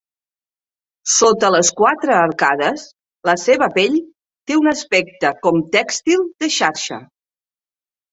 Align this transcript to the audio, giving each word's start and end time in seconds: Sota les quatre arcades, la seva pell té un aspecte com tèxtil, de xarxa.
Sota 1.15 1.49
les 1.55 1.67
quatre 1.81 2.15
arcades, 2.21 2.85
la 3.29 3.35
seva 3.41 3.67
pell 3.75 3.97
té 4.53 4.57
un 4.61 4.71
aspecte 4.71 5.31
com 5.45 5.61
tèxtil, 5.77 6.25
de 6.45 6.51
xarxa. 6.57 6.99